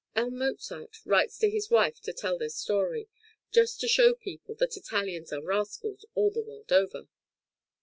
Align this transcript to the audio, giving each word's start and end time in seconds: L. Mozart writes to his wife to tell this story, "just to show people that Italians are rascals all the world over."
L. 0.15 0.31
Mozart 0.31 1.05
writes 1.05 1.37
to 1.37 1.47
his 1.47 1.69
wife 1.69 1.99
to 2.01 2.11
tell 2.11 2.35
this 2.39 2.55
story, 2.57 3.07
"just 3.51 3.79
to 3.81 3.87
show 3.87 4.15
people 4.15 4.55
that 4.55 4.75
Italians 4.75 5.31
are 5.31 5.43
rascals 5.43 6.05
all 6.15 6.31
the 6.31 6.41
world 6.41 6.71
over." 6.73 7.07